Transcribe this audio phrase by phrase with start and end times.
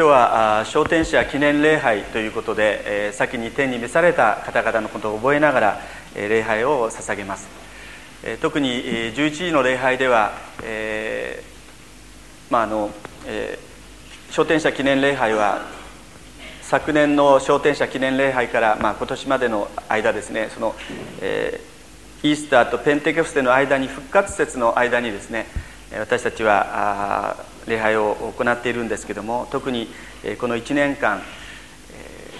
[0.00, 5.80] 今日は昇天者記念礼拝ということで、えー、先に天に召された方々のことを覚えながら、
[6.14, 7.46] えー、礼拝を捧げます、
[8.24, 10.32] えー、特に11時の礼拝では、
[10.62, 12.90] えーまああの
[13.26, 15.66] えー、昇天者記念礼拝は
[16.62, 20.74] 昨年の昇天者記念礼拝から、まあ、今年までの間ですねその、
[21.20, 25.44] えー、イースターとペンテコステの間に復活節の間にですね
[25.92, 29.88] 私たちはあ礼拝を行っているんですけども特に
[30.38, 31.22] この1年間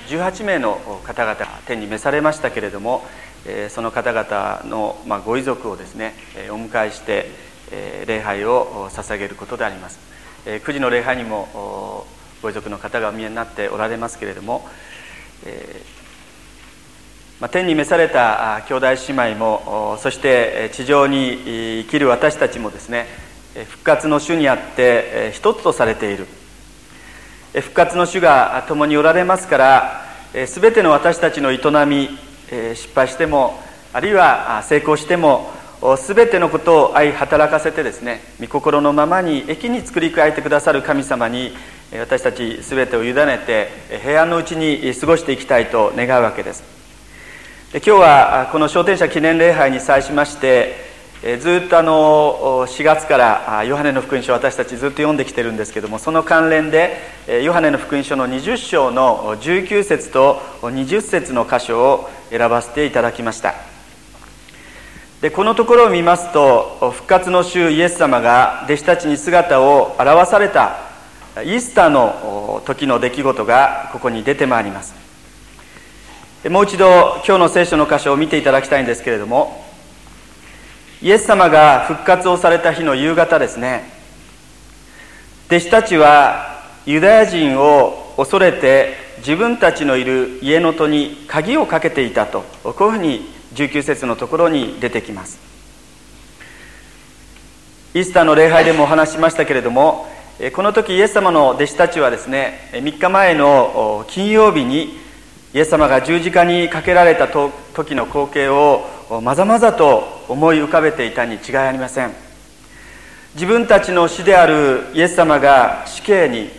[0.08, 3.04] 18名の方々が天に召されましたけれども
[3.68, 6.14] その方々のご遺族をですね
[6.50, 7.30] お迎えして
[8.06, 9.98] 礼拝を捧げることであります。
[10.44, 12.06] 9時の礼拝にも
[12.42, 14.68] ご遺族の方がお見えになっておられますけれども、
[17.50, 23.06] 天に召された兄弟姉妹もそして地上に生きる私たちもですね
[23.54, 26.26] 復活の主にあって一つとされている。
[27.52, 30.04] 復活の主が共におられますから
[30.46, 32.08] 全ての私たちの営み
[32.76, 33.60] 失敗しても
[33.92, 35.50] あるいは成功しても
[36.06, 41.52] 全てのことを愛働かせてですね御心のままに益に作り変えてくださる神様に
[41.98, 43.68] 私たち全てを委ねて
[44.02, 46.62] 平安のうちに過ごしていきたいと願うわけです。
[47.72, 50.89] 今日はこの昇天者記念礼拝に際しまして
[51.22, 56.96] ずっとあの4月からヨハネの福音書私たちずっと読んできてるんですけどもその関連で
[57.42, 63.54] ヨハネの福音書の20章の19節と20節の箇所を選ばせていただきました。
[65.20, 70.78] でこのところを見ますと復活の週イエス様が弟子たちに姿を現された
[71.36, 74.94] イースターの時の出来事がここに出てまいります。
[76.48, 79.69] もう一度今日の聖書の箇所を見ていただきたいんですけれども
[81.02, 83.90] イエス様が復活をされた日の夕方ですね。
[85.46, 93.20] 弟子たちはユダヤ人を恐れて自分たちのいる家の戸に鍵をかけていたとこういうふうに
[93.54, 95.38] 19節のところに出てきます。
[97.94, 100.06] イースターの礼拝でもお話しましたけれども
[100.54, 104.96] この時イエス様の弟子たちはですね3日前の金曜日に
[105.54, 112.12] イエス様が十字架にかけられた時の光景をまざまざと思い浮かべていたに違いありません。
[113.34, 116.50] 自分たちの死であるイエス様が死刑に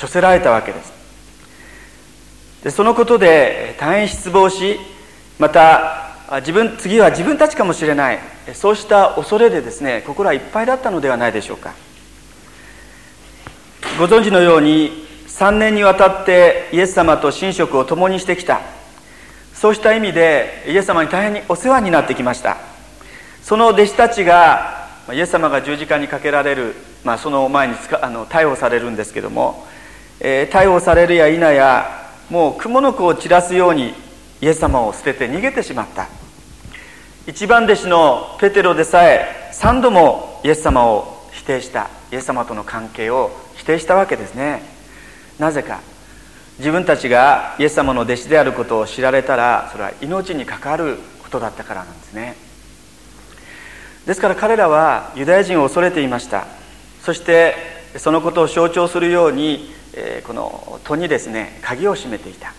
[0.00, 0.92] 処せられたわけです。
[2.62, 4.78] でそのことで大変失望し
[5.38, 8.20] また自分次は自分たちかもしれない。
[8.54, 11.74] そうした恐れでですね心はいっぱいだったのではないでしょうか。
[13.98, 18.60] ご存知のように3年にわたってイエス様と寝食を共にしてきた。
[19.60, 22.56] そうした意味でイエス様に大変にお世話になってきました。
[23.42, 29.66] その弟子たちがイエス様が十字架にかけられる、まあ、その前にあの逮捕されるんですけども、
[30.18, 33.92] えー、逮捕されるや否やもう雲の子を散らすように
[34.40, 36.08] イエス様を捨てて逃げてしまった。
[37.26, 41.90] 一番弟子のペテロでさえ3度もイエス様を否定した。
[42.10, 44.62] イエス様との関係を否定したわけですね。
[45.38, 45.89] なぜか。
[46.60, 52.36] 自分たちがイエス様の弟子であることを知られたらそれは命に関わることだったからなんですね。
[54.06, 56.46] ですから彼らはユダヤ人を恐れていました。
[57.02, 57.54] そして
[57.96, 59.72] そのことを象徴するように
[60.26, 62.52] この戸にですね鍵を閉めていた。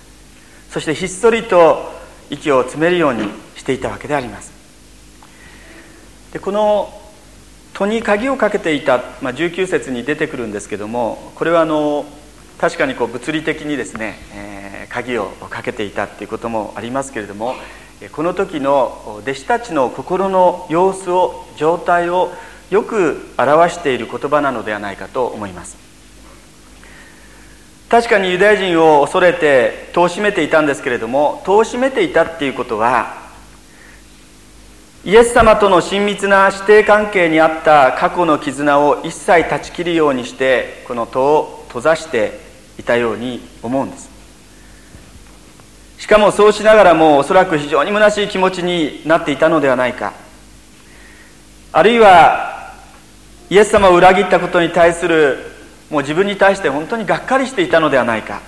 [0.71, 1.91] そしてひっそりと
[2.31, 4.51] 息を詰めるようにしていたわけであります。
[6.33, 6.91] でこの
[7.73, 12.05] 戸に鍵をかけていた、まあ、19節に出てくるんですけどもこれはあの
[12.61, 17.55] 確かにこう物理的にですね、え、鍵をかけていたっていうこともありますけれども
[18.11, 22.31] この時の弟子たちの心の様子を状態を
[22.69, 25.75] よく表している言葉なのではないかと思います。
[27.89, 33.17] 確かにユダヤ人を恐れて戸を閉めていたんですけれども戸を閉めていたっていうことは
[35.03, 44.09] イエス様との親密な師弟関係にあった過去の絆を一切断ち切るようにしてこの戸を閉ざしていたように思うんです。
[45.97, 50.13] しかもそうしながらもおそらく非常に虚しい気持ちになっていたのではないか。
[51.71, 52.73] あるいは
[53.49, 55.37] イエス様を裏切ったことに対する
[55.89, 58.41] もう自分に対して本当にがっかりしていたのではないか。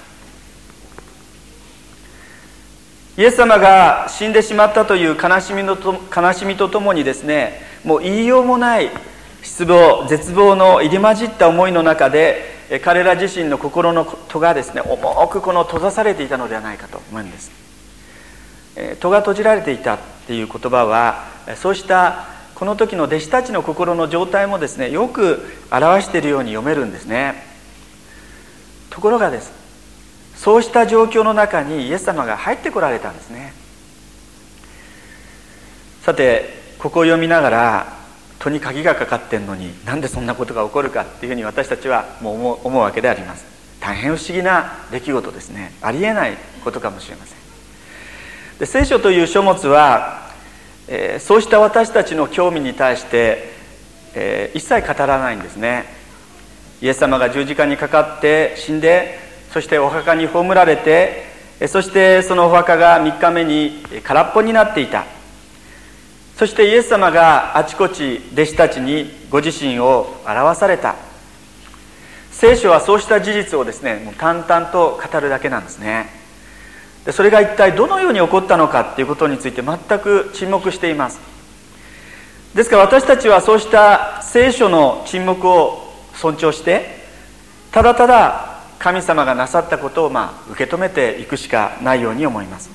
[3.15, 8.89] イエス様が死んでしまったという悲しみのと悲しみとともにですねもう言いようもない
[9.43, 17.51] 失望絶望の入り混じった思いの中で彼ら自身の心の戸がですね重くこの閉ざされていたのではないかと思うんです。
[18.99, 21.25] 戸が閉じられていたっていう言葉は
[21.55, 22.25] そうした
[22.55, 27.43] この時の弟子たちの心の状態もですねよく表しているように読めるんですね。
[28.89, 29.51] ところがです
[30.35, 33.53] そうした状況の中にイエス様が入ってこられたんですね。
[36.01, 38.02] さてここを読みながら
[38.43, 43.45] 戸に鍵がかかってんのになんでそんなことが起こるかっていうふうに私たちはもう思う思うわけであります。
[43.79, 45.73] 大変不思議な出来事ですね。
[45.81, 47.37] ありえないことかもしれません。
[48.59, 50.29] で聖書という書物は、
[50.87, 53.53] えー、そうした私たちの興味に対して、
[54.13, 55.85] えー、一切語らないんですね。
[56.81, 59.17] イエス様が十字架にかかって死んで
[59.53, 61.23] そしてお墓に葬られて
[61.67, 65.05] そしてそのお墓が3日目に空っぽになっていた。
[66.37, 70.95] そしてイエス様があちこち弟子たちにご自身を表された。
[72.31, 76.09] 聖書はそうした事実をですねもう淡々と語るだけなんですね。
[77.05, 81.19] でそれが一体どのように起こったのかっていうことについて全く沈黙しています。
[82.55, 87.03] ですから私たちはそうした聖書の沈黙を尊重して
[87.71, 92.69] ただただ神様がなさったことをまあ受け止めていくしかないように思います。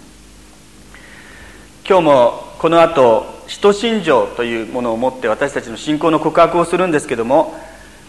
[1.87, 7.59] 今日もこの後使徒信条というものを持って私たちの信仰の告白をするんですけども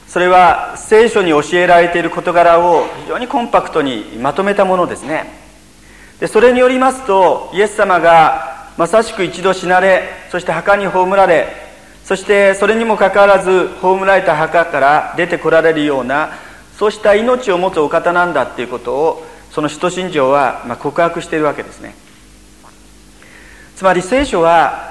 [0.08, 5.26] それは聖書に教えられている事柄を非常にコンパクトにまとめたものですね。
[6.20, 11.48] でそれによりますとイエス様がまさしく一度死なれそして墓に葬られ
[12.04, 16.32] そしてそれにもかかわらず葬られた墓から出てこられるような
[16.78, 21.96] そうした命を持つお方なんだっていうことをその使徒信条は告白しているわけですね。
[23.76, 24.89] つまり聖書は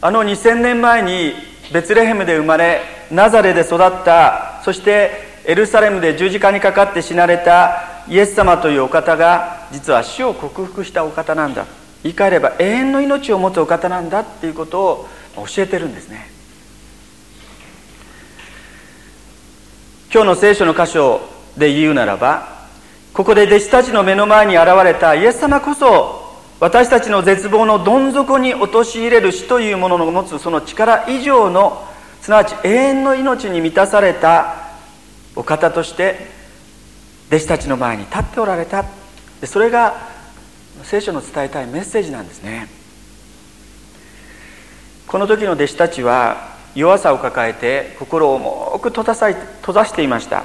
[0.00, 1.32] あの2000年前に
[1.72, 5.10] ベツレヘムで生まれナザレで育ったそして
[5.44, 11.66] エルサレムで十字架にかかって死なれたイエス様というお方が実は死を克服したお方なんだ。
[12.02, 16.30] 言い換えれば永遠の命を持つお方なんだっていうことを教えてるんですね。
[20.12, 21.20] 今日の聖書の箇所
[21.56, 22.66] で言うならば
[23.12, 26.27] ここで弟子たちの目の前に現れたイエス様こそ
[26.60, 31.86] 私たちの絶望のどん底に陥れる死というものの持つその力以上の
[32.20, 34.56] すなわち永遠の命に満たされた
[35.36, 36.26] お方として
[37.28, 38.84] 弟子たちの前に立っておられた。
[39.40, 40.08] でそれが
[40.82, 42.68] 聖書の伝えたいメッセージなんですね。
[45.06, 50.44] この時の弟子たちは弱さを抱えて心を重く閉ざさ閉ざしていました。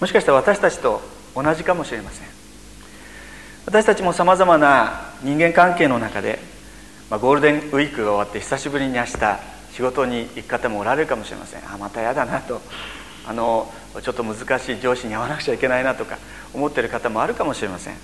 [0.00, 1.02] もしかしたら私たちと
[1.34, 2.41] 同じかもしれません。
[3.66, 6.38] 私たちもさまざまな人間関係の中で、
[7.10, 9.18] まあ、ゴールデンウィークが終わって久しぶりに明日
[9.72, 11.60] 仕事に行く方もおられるかもしれません。
[11.72, 12.60] あまた嫌だなと。
[13.24, 13.72] あの
[14.02, 16.18] ちょっと難しい上司に会わなくちゃいけないなとか
[16.52, 17.96] 思ってる方もあるかもしれません。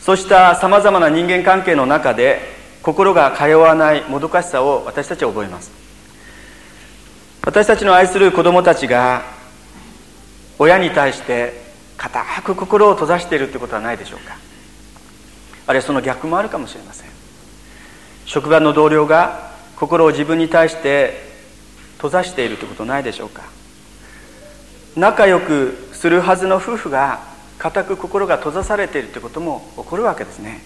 [0.00, 2.40] そうしたさまざまな人間関係の中で
[2.82, 5.70] 心が通わないもどかしさを私たちは覚えます。
[7.42, 9.22] 私たちの愛する子供たちが
[10.58, 11.69] 親に対して
[12.00, 14.38] 固く心を閉ざしているということはないでしょうか。
[15.66, 17.10] あるいはその逆もあるかもしれません。
[18.24, 21.28] 職場の同僚が心を自分に対して
[21.96, 23.42] 閉ざしているということないでしょうか。
[24.96, 27.20] 仲良くするはずの夫婦が
[27.58, 30.62] 固く心が閉ざされているということも起こるわけですね。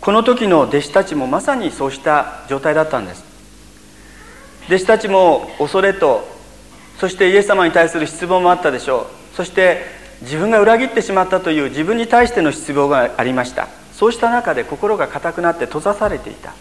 [0.00, 3.24] この時の弟子たちもまさにそうした状態だったんです。
[4.68, 6.31] 弟子たちも恐れと
[7.02, 9.36] そしてイエス様に対する失望もあったでしょう。
[9.36, 9.82] そして
[10.20, 13.66] 自分が裏切ってしまったという自分に対しての失望がありました。
[13.92, 16.52] そうした中で心が硬くなって閉ざされていた。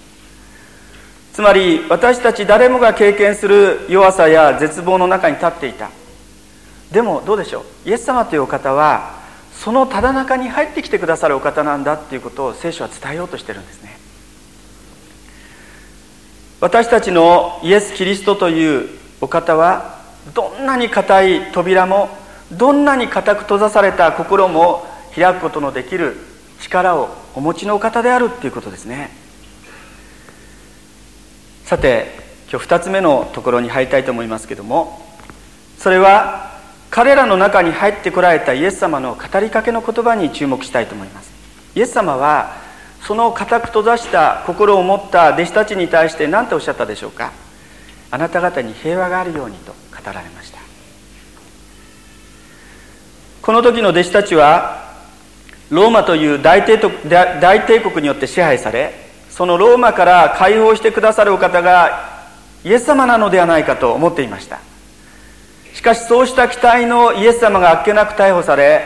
[1.34, 5.92] つまり私たち誰もが経験する弱さや絶望の中に立っていた。
[6.92, 7.90] でもどうでしょう？
[7.90, 9.20] イエス様というお方は
[9.54, 13.96] そのただ中に入ってきてくださるお方なんだっていうことを聖書は伝えようとしてるんですね。
[16.62, 18.90] 私たちのイエス・キリストという
[19.22, 20.01] お方は
[20.34, 22.10] どんなに硬い扉も
[22.52, 24.86] どんなに硬く閉ざされた心も
[25.16, 26.16] 開くことのできる
[26.60, 29.10] 力をお持ちの方であるっていうことですね。
[31.66, 32.20] さて
[32.52, 35.02] 今日2つ目のところに入りたいと思いますけども
[35.78, 36.52] それは
[36.90, 41.32] 彼らの中に入ってこられたイエス様の語りかけの言葉に注目したいと思います。
[41.74, 42.58] イエス様は
[43.02, 47.32] その固く閉ざした心を持った弟子たちに対して何ておっしゃったでしょうか。
[48.12, 49.74] あなた方に平和があるようにと。
[50.04, 50.60] 語られました。
[53.42, 54.92] この時の弟子たちは
[55.70, 56.78] ローマという大帝
[57.08, 58.94] 大帝国によって支配され
[59.30, 62.28] そのローマから解放してくださるお方が
[62.64, 64.60] イエス様なのではないかと思っていました。
[65.74, 68.86] しかしそうした期待のイエス様があっけなく逮捕され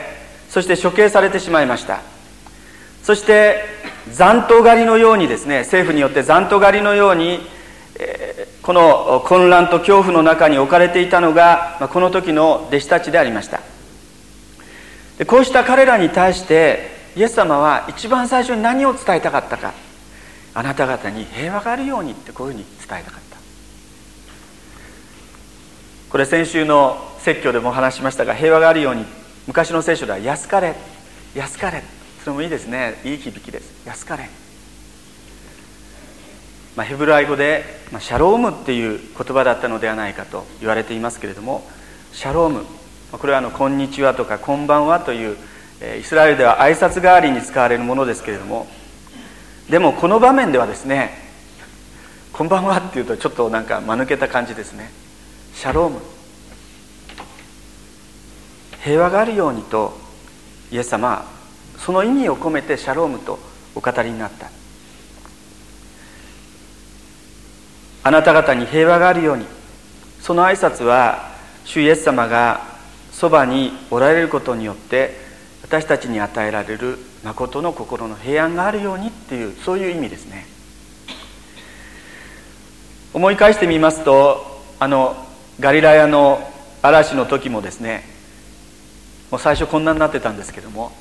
[0.50, 2.00] そして処刑されてしまいました。
[3.04, 3.64] そして
[4.14, 7.40] 残党狩りのようにですね政府によって残党狩りのように、
[8.00, 8.35] えー、
[8.66, 13.62] この混乱と恐怖の中に置かれていたのがこの時の弟子たちでありました。
[15.20, 19.74] でこうした彼らに対してイエス様は一番最初に何を伝えたかったか。
[20.56, 23.38] あなた方に平和があるようにってこういうふうに伝えたかった。
[26.10, 29.06] これ先週の説教でも話しましたが平和があるように
[29.46, 30.74] 昔の聖書では安かれ
[31.36, 31.84] 安かれ。
[32.24, 33.00] それもいいですね。
[33.04, 33.86] いい響きです。
[33.86, 34.28] 安かれ。
[36.76, 41.66] まあ、ヘブライ語で、まあ、シャロームっていう言葉だったのではないかと言われていますけれども
[42.12, 42.66] シャローム
[43.12, 45.38] これはあの「こんにちは」とか「こんばんは」という
[46.00, 48.68] イスラエルでは挨拶代わりに使われるものですけれども
[49.70, 51.24] でもこの場面ではですね
[52.34, 54.92] 「こんばんは」っていうとちょっとなんか間抜けた感じですね。
[55.54, 56.02] シャローム
[58.84, 59.98] 平和があるようにと
[60.72, 61.26] イエス様
[61.78, 63.40] その意味を込めてシャロームと
[63.74, 64.48] お語りになった。
[68.06, 69.48] あなた方に平和があるように。
[70.22, 71.32] その挨拶は
[71.66, 72.62] 主イエス様が
[73.12, 75.16] そばにおられることによって
[75.62, 80.46] 私たちに与えられる誠の心の平安があるようにっていうそういう意味ですね。
[83.14, 85.16] 思い返してみますとあの
[85.60, 86.48] ガリラヤの
[86.82, 88.04] 嵐の時もですね
[89.32, 90.92] もう最初こんなになってたんですけども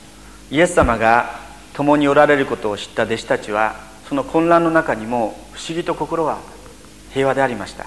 [0.50, 1.40] イエス様が
[1.75, 3.76] 共におられることを知った弟子たちは
[4.08, 6.53] その混乱の中にも不思議と心は
[7.14, 7.87] 平和でありました。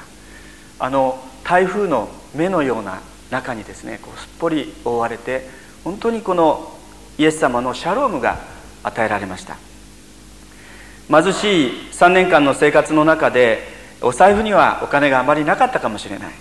[0.80, 5.48] あの台風の目のような中にですねこうすっぽり覆われて
[5.84, 6.74] 本当にこの
[7.18, 8.40] イエス様のシャロームが
[8.84, 9.58] 与えられました。
[11.10, 13.60] 貧しい3年間の生活の中で
[14.02, 16.34] お財布にはお金があまりなかったかもしれない。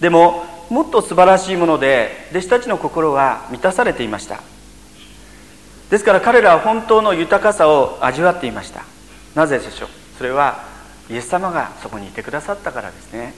[0.00, 4.40] でももっと素晴らしいもので弟子たちの心は満たされていました。
[5.90, 8.84] ですから彼らは本当の豊かさを味わっていました。
[9.34, 9.88] なぜでしょう？
[10.16, 10.73] それは
[11.10, 13.34] イエス様がそこにいてくださったからですね。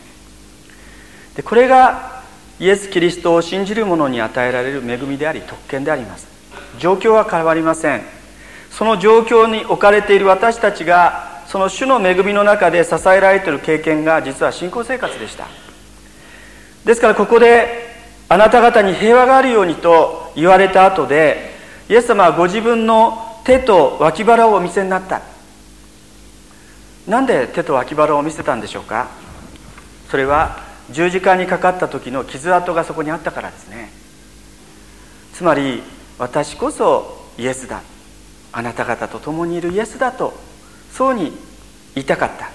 [1.34, 2.22] でこれが
[2.58, 6.26] イエス・キリストを信じる者に与えられる恵みであり特権であります。
[6.78, 8.02] 状況は変わりません。
[8.70, 15.46] その状況に置かれている私たちがその主の恵みの中で支えられている経験が実は信仰生活でした。
[16.84, 17.94] ですからここで
[18.28, 21.54] あなた方に平和があるようにと言われた後で
[21.88, 25.22] イエス様はご自分の手と脇腹をお見せになった。
[27.06, 29.08] なんで手と脇腹を見せたんでしょうか？
[30.10, 33.90] それは十字架にかかった時の傷跡がそこにあったからですね。
[35.32, 35.82] つまり
[36.18, 37.82] 私こそイエスだ。
[38.52, 40.32] あなた方と共にいるイエスだと
[40.92, 41.32] そうに
[41.94, 42.50] 言いたかった。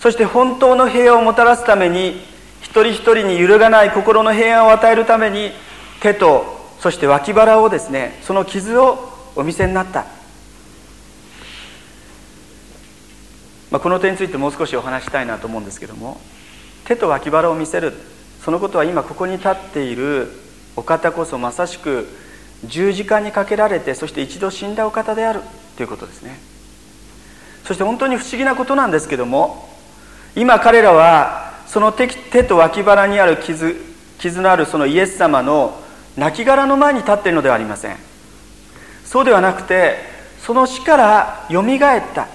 [0.00, 2.20] そして本当の平和をもたらすために
[2.60, 5.50] 一人一人に揺るがない心の平安を与えるために
[6.00, 6.44] 手と
[6.80, 8.98] そして脇腹をですねその傷を
[9.36, 10.06] お見せになった。
[13.72, 16.20] まあ、この点についてもう少しお話したいなと思うんですけども
[16.84, 17.94] 手と脇腹を見せる
[18.44, 20.28] そのことは今ここに立っている
[20.76, 22.06] お方こそまさしく
[22.66, 25.40] 十字架にかけられてそして一度死んだお方である
[25.76, 26.38] ということですね。
[27.64, 29.68] そして本当に不思議なことなんですけども
[30.36, 33.74] 今彼らはその手手と脇腹にある傷
[34.18, 35.80] 傷のあるそのイエス様の
[36.18, 37.96] 亡骸の前に立っているのではありません。
[39.06, 39.96] そうではなくて
[40.40, 42.28] その死からよみがえった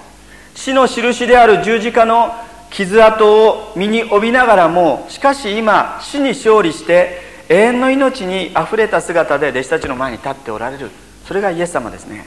[0.58, 2.34] 死の印である十字架の
[2.70, 10.90] 傷跡を身に帯びながらもしかし今死に勝利して永遠の命にあふれた姿で弟子たちの前に立っておられる。
[11.26, 12.26] それがイエス様ですね。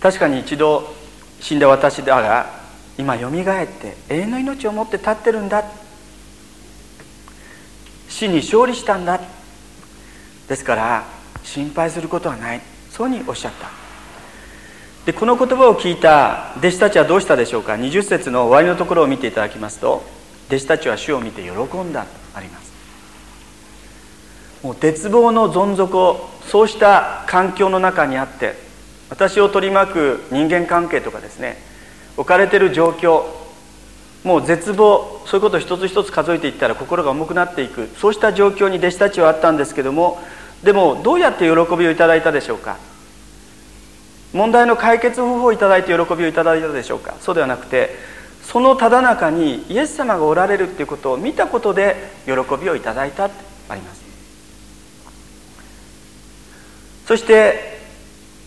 [0.00, 0.94] 確かに一度
[1.40, 2.46] 死んだ私だが
[2.96, 5.64] 今よみがえって永遠の命を持って立ってるんだ。
[8.08, 9.20] 死に勝利したんだ。
[10.46, 11.04] ですから
[11.42, 12.77] 心配することはない。
[12.98, 13.68] そうにおっしゃった。
[15.06, 20.02] でこの言葉を聞いた弟子たちはどうしたでしょうか？20節の終わりのところを見ていただきますと
[20.48, 22.72] 弟子たちは主を見て喜んだとあります。
[24.64, 28.56] もう絶望のどん底そうした環境の中にあって
[29.08, 31.56] 私を取り巻く人間関係とかですね
[32.16, 33.26] 置かれてる状況
[34.24, 40.20] もう絶望そういうことを一つ一つ数えていったら心が重くなっていくそうした状況に弟子たちはあったんですけども
[40.64, 42.87] でもどうやって喜びをいただいたでしょうか？
[44.32, 47.16] 問題の解決方法をいただいて喜びをいただいたでしょうか？
[47.20, 47.96] そうではなくて
[48.42, 53.34] そのただ中にイエス様がおられるっていうことを見たことで喜びをいただいたって
[53.68, 53.98] あります。
[57.06, 57.78] そして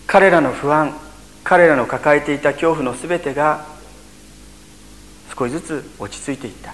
[0.05, 0.95] 彼らの不安
[1.43, 3.65] 彼らの抱えていた恐怖の全てが
[5.35, 6.73] 少しずつ落ち着いていった。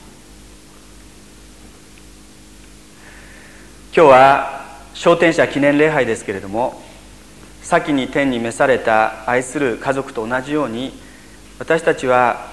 [3.95, 6.81] 今日は昇天者記念礼拝ですけれども
[7.67, 10.93] 先に天に召された愛する家族と同じように
[11.59, 12.47] 私たちは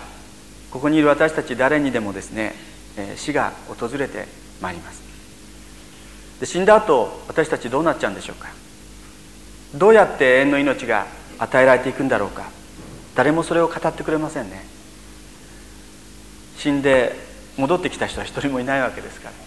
[0.72, 2.52] ここにいる私たち誰にでもですね
[3.14, 4.26] 死が訪れて
[4.60, 5.04] まいります。
[6.40, 8.48] で死んだ後私たちどうなっちゃうんでしょうか。
[9.76, 11.06] どうやって永遠の命が
[11.38, 12.50] 与えられていくんだろうか。
[13.14, 14.66] 誰もそれを語ってくれませんね。
[16.56, 17.14] 死んで
[17.56, 19.43] 戻ってきた人は一人もいないわけですから。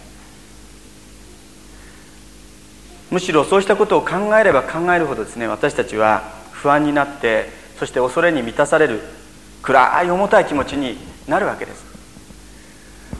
[3.10, 6.22] むしろそうしたことを考えれば考えるほどですね私たちは
[6.52, 9.00] 不安になってそして恐れに満たされる
[9.62, 11.84] 暗い重たい気持ちになるわけです。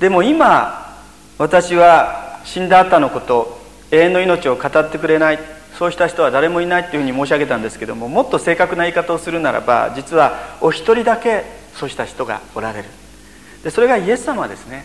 [0.00, 0.96] でも今
[1.38, 5.38] 私は死んだ後のこと永遠の命を語ってくれない
[5.78, 12.88] そうした人は誰もいないっていうふうに申し上げたんですけどももっと正確な言い方をするならば実はお一人だけそうした人がおられる。
[13.62, 14.84] でそれがイエス様ですね。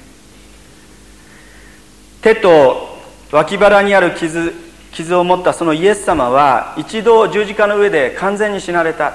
[2.22, 2.98] 手と
[3.32, 4.54] 脇腹にある傷
[4.94, 9.14] 傷を持ったそのイエス様は一度十字架の上で完全に死なれた。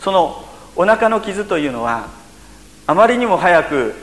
[0.00, 0.44] その
[0.76, 2.08] お腹の傷というのは
[2.86, 3.94] あまりにも早く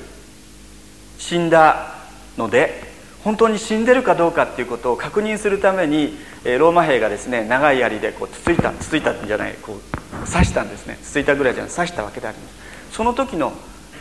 [1.17, 1.95] 死んだ
[2.37, 2.83] ので
[3.23, 10.99] 本当に死んでるかどうかっていうことを確認するためにローマ兵がですね長い槍でこうつついたつついたんじゃないこう刺したんですね。
[11.01, 12.55] つついたぐらいじゃない刺したわけであります。
[12.91, 13.53] その時の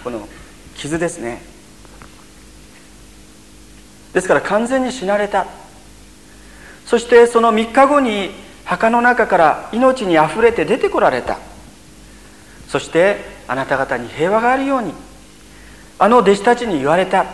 [0.04, 0.28] この
[0.76, 1.42] 傷ですね。
[4.12, 5.46] ですから完全に死なれた。
[6.86, 8.30] そしてその3日後に
[8.64, 11.38] 墓の中から命にあふれて出てこられた。
[12.68, 14.92] そしてあなた方に平和があるように。
[15.98, 17.26] あの弟子たちに言われた。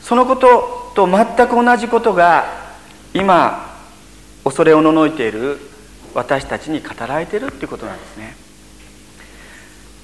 [0.00, 2.44] そのことと全く同じことが
[3.14, 3.76] 今
[4.44, 5.58] 恐れおののいている
[6.14, 8.36] 私たちに語られているっていうことなんですね。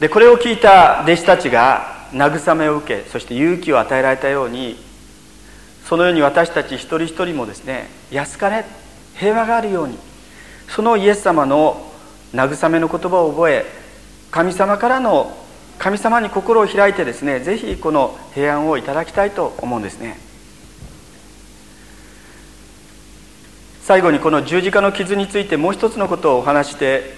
[0.01, 4.88] でこれを聞いた弟子たちが慰めを受けそして勇気を与えられたように
[5.89, 8.67] そのように私たち一人一人もですね安かれ
[9.15, 9.97] 平和があるように
[10.69, 11.91] そのイエス様の
[12.35, 13.65] 慰めの言葉を覚え
[14.31, 15.35] 神様からの
[15.79, 20.19] 神様に心を開いてですねぜひこの平安をいただきたいと思うんですね。
[23.81, 27.15] 最後にこの十字架の傷についてもう一つのことをお話して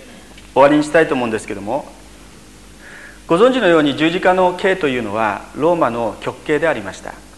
[0.52, 1.90] 終わりにしたいと思うんですけども
[3.26, 7.29] ご存知のように十字架の刑というのはローマの極刑でありました。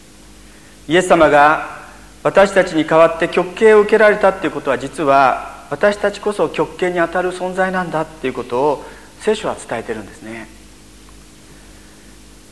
[0.89, 1.83] イエス様が
[2.23, 8.85] 私たちに代わって極刑を受けられたっていうことは実は私たちこそ極刑にあたる存在なんだっていうことを
[9.21, 10.49] 聖書は伝えてるんですね。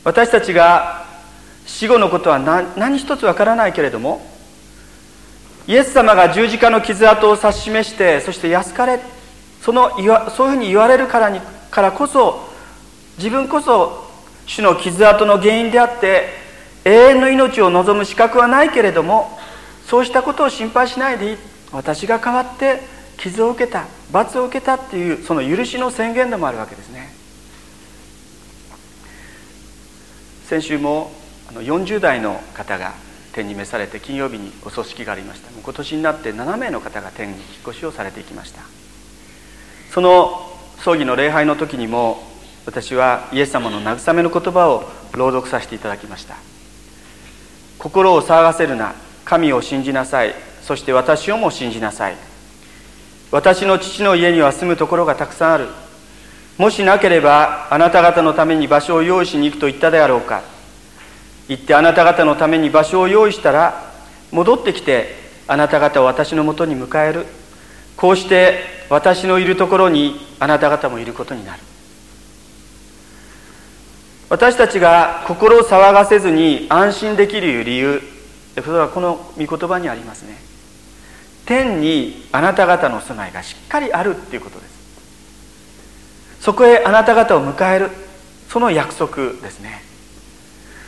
[0.04, 1.06] 私たちが
[1.66, 4.26] 死後のことは何一つわからないけれども
[5.66, 9.00] イエス様が十字架の傷跡を指し示してそして安かれ
[9.60, 9.90] その
[10.30, 11.40] そういうふうに言われるからに
[11.70, 12.48] からこそ
[13.18, 14.10] 自分こそ
[14.46, 16.39] 主の傷跡の原因であって
[16.84, 19.38] 永遠の命を望む資格はないけれども
[19.86, 21.38] そうしたことを心配しないでいい。
[21.72, 22.80] 私が代わって
[23.16, 27.12] 傷を受けた罰を受けたっていうその許しの宣言でもあるわけですね。
[30.46, 31.12] 先週も
[31.52, 32.92] 40代の方が
[33.32, 35.50] 天に召されて金曜日にお葬式がありました。
[35.50, 38.62] 今年になって7名の方が天に引っ越しをされていきました。
[39.92, 42.22] その葬儀の礼拝の時にも
[42.66, 46.36] 私はイエス様の慰めの言葉を朗読させていただきました。
[47.80, 48.94] 心を騒がせるな。
[49.24, 50.34] 神を信じなさい。
[50.62, 52.16] そして私をも信じなさい。
[53.30, 55.68] 私の父の家には住むところがたくさんある。
[56.58, 60.42] もしなければあなた方のために場所を用意しに行くと言ったであろうか。
[61.48, 63.90] 行ってあなた方のために場所を用意したら
[64.30, 65.14] 戻ってきて
[65.48, 67.24] あなた方を私のもとに迎える。
[67.96, 68.58] こうして
[68.90, 71.62] 私のいるところにあなた方もいることになる。
[74.30, 78.00] 私たちが心を騒がせずに安心できる理由
[78.54, 80.36] それはこの御言葉にありますね。
[81.46, 84.70] 天にあなた方の住まいがしっかりあるっていうことです。
[86.40, 87.90] そこへあなた方を迎える
[88.48, 89.82] その約束ですね。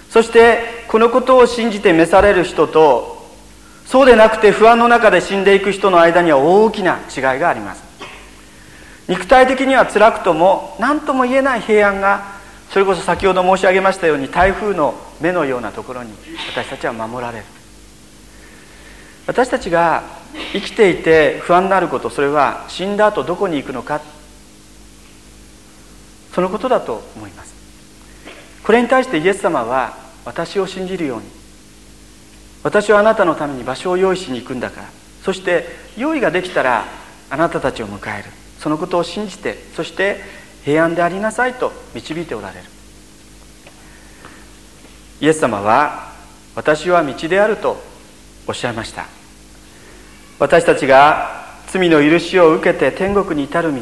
[0.09, 3.27] そしてこのことを信じて召される人と
[3.87, 7.83] そうでなくて不安の中で死んでいく人の間には大きな違いがあります。
[9.09, 12.32] 肉体的には辛くとも何とも言えない平安が
[12.73, 16.15] それこそ先ほど申し上げましたように台風の目のようなところに
[16.55, 17.45] 私たちは守られる。
[19.27, 20.03] 私たちが
[20.55, 24.01] 生きていて不安になることそれは死んだ後どこに行くのか。
[26.33, 27.55] そのことだと思います。
[28.65, 31.27] これに対してイエス様は私を信じるように
[32.63, 34.89] 私はあなたのために場所を用意しに行くんだから
[35.23, 35.67] そして
[35.99, 36.87] 用意ができたら
[37.29, 38.31] あなたたちを迎える。
[38.59, 42.66] そのことを信じてそして平安でありなさいと導いておられる。
[45.20, 46.12] イエス様は
[46.55, 47.81] 私は道であると
[48.46, 49.07] おっしゃいました。
[50.38, 53.81] 私たちが罪の許しを受けて天国に至る道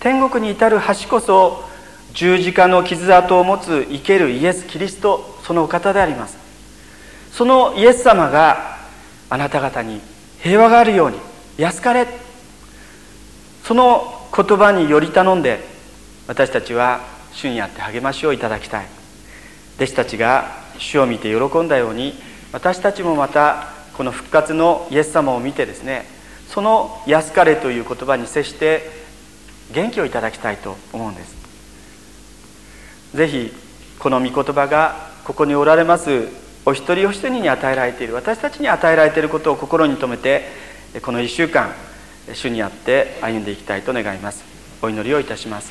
[0.00, 1.64] 天国に至る橋こそ
[2.12, 6.36] 十字架の傷跡を持つ生けるイエス・キリストそのお方であります。
[7.32, 8.78] そのイエス様が
[9.30, 10.00] あなた方に
[10.40, 11.18] 平和があるように
[11.56, 12.06] 安かれ。
[13.64, 15.71] その言葉により頼んで
[16.26, 17.00] 私たちは
[17.32, 18.86] 主にあって励ましをいただきたい。
[19.76, 22.14] 弟子たちが主を見て喜んだように
[22.52, 26.06] 私たちもまたこの復活のイエス様を見てですね
[26.48, 28.90] その「安かれ」という言葉に接して
[29.72, 31.34] 元気をいただきたいと思うんです。
[33.14, 33.52] ぜひ
[33.98, 36.28] この御言葉がここにおられます
[36.64, 40.48] お一人お一人に与えられている私たちに与えられていることを心に留めて
[41.02, 41.72] この1週間
[42.32, 44.44] 主にあって歩んでいきたいと願います。
[44.80, 45.70] お祈りをいたします。